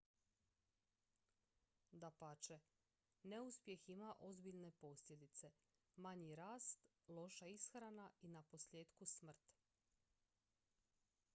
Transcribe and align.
dapače 2.03 2.55
neuspjeh 3.33 3.83
ima 3.95 4.13
ozbiljne 4.27 4.71
posljedice 4.85 5.51
manji 6.05 6.35
rast 6.35 6.79
loša 7.07 7.47
ishrana 7.57 8.09
i 8.21 8.27
naposljetku 8.37 9.05
smrt 9.05 9.53